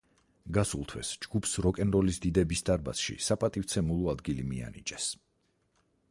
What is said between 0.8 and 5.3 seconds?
თვეს ჯგუფს როკენ როლის დიდების დარბაზში საპატივცემულო ადგილი მიანიჭეს.